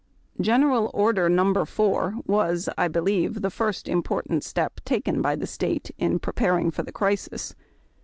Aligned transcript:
General 0.39 0.89
Order 0.95 1.29
No. 1.29 1.63
4 1.63 2.21
was, 2.25 2.67
I 2.75 2.87
believe, 2.87 3.43
the 3.43 3.51
first 3.51 3.87
important 3.87 4.43
step 4.43 4.81
taken 4.83 5.21
by 5.21 5.35
the 5.35 5.45
State 5.45 5.91
in 5.99 6.17
preparing 6.17 6.71
for 6.71 6.81
the 6.81 6.91
crisis. 6.91 7.53